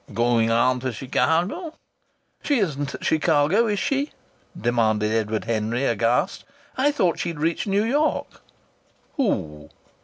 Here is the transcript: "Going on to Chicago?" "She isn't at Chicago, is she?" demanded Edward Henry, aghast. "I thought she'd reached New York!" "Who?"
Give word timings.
"Going 0.15 0.49
on 0.49 0.79
to 0.79 0.91
Chicago?" 0.91 1.75
"She 2.41 2.57
isn't 2.57 2.95
at 2.95 3.05
Chicago, 3.05 3.67
is 3.67 3.77
she?" 3.77 4.11
demanded 4.59 5.11
Edward 5.11 5.43
Henry, 5.45 5.85
aghast. 5.85 6.43
"I 6.75 6.91
thought 6.91 7.19
she'd 7.19 7.37
reached 7.37 7.67
New 7.67 7.83
York!" 7.83 8.41
"Who?" 9.17 9.69